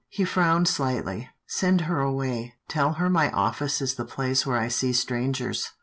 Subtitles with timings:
[0.09, 2.55] He frowned slightly." Send her away.
[2.67, 5.73] Tell her my office is the place where I see strangers."